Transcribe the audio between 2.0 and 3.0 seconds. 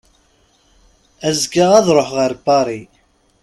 ɣer Paris.